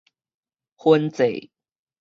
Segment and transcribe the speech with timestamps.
[0.77, 1.51] 燻製